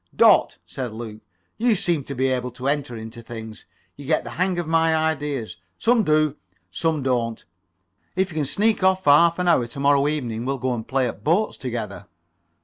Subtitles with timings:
[0.15, 1.21] "Dot," said Luke,
[1.59, 3.65] "you seem to be able to enter into [Pg 17]things.
[3.97, 5.57] You get the hang of my ideas.
[5.77, 6.37] Some do,
[6.71, 7.45] some don't.
[8.15, 10.87] If you can sneak off for half an hour to morrow evening we'll go and
[10.87, 12.07] play at boats together."